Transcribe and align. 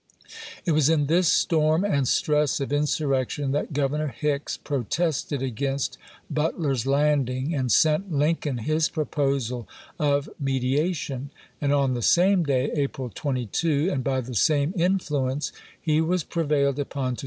It 0.65 0.71
was 0.71 0.89
in 0.89 1.05
this 1.05 1.27
storm 1.27 1.85
and 1.85 2.07
stress 2.07 2.59
of 2.59 2.69
insurrec 2.69 3.29
tion 3.29 3.51
that 3.51 3.71
Governor 3.71 4.07
Hicks 4.07 4.57
protested 4.57 5.43
against 5.43 5.99
But 6.27 6.53
w. 6.53 6.53
R. 6.53 6.59
Vol. 6.59 6.69
ler's 6.69 6.85
landing, 6.87 7.53
and 7.53 7.71
sent 7.71 8.11
Lincoln 8.11 8.57
his 8.57 8.89
proposal 8.89 9.67
of 9.99 10.25
II., 10.27 10.31
pp. 10.31 10.37
586 10.39 10.47
i^e(jiation; 10.49 11.29
and 11.61 11.71
on 11.71 11.93
the 11.93 12.01
same 12.01 12.43
day 12.43 12.71
(April 12.73 13.11
22), 13.13 13.89
and 13.91 14.03
by 14.03 14.21
the 14.21 14.33
same 14.33 14.73
influence, 14.75 15.51
he 15.79 16.01
was 16.01 16.23
prevailed 16.23 16.79
upon 16.79 17.09
to 17.09 17.09
1861. 17.09 17.17